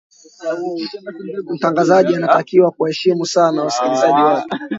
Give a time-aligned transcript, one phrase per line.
[1.53, 4.57] mtangazaji anatakiwa kuwaheshimu sana wasikilizaji wake